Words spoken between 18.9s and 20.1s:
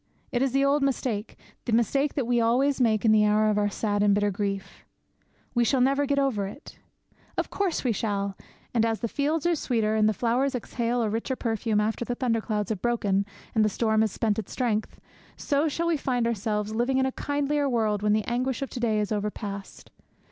is over past.